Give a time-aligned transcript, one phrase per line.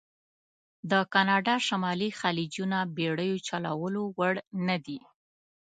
[0.91, 4.33] د کانادا شمالي خلیجونه بېړیو چلولو وړ
[4.67, 4.99] نه دي.